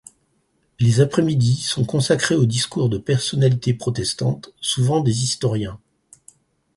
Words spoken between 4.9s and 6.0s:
des historiens.